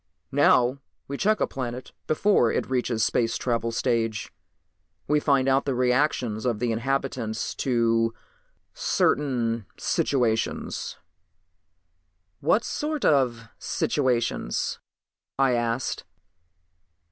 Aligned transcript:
Now 0.33 0.79
we 1.07 1.15
check 1.15 1.39
a 1.39 1.45
planet 1.45 1.91
before 2.07 2.51
it 2.51 2.67
reaches 2.67 3.01
the 3.01 3.05
space 3.05 3.37
travel 3.37 3.71
stage. 3.71 4.33
We 5.07 5.19
find 5.19 5.47
out 5.47 5.65
the 5.65 5.75
reactions 5.75 6.43
of 6.43 6.57
the 6.57 6.71
inhabitants 6.71 7.53
to 7.57 8.11
certain 8.73 9.67
situations." 9.77 10.97
"What 12.39 12.63
sort 12.63 13.05
of 13.05 13.47
situations?" 13.59 14.79
I 15.37 15.51
asked. 15.53 16.03